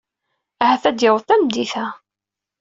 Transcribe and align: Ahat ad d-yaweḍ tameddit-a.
Ahat 0.63 0.83
ad 0.89 0.95
d-yaweḍ 0.97 1.23
tameddit-a. 1.23 1.85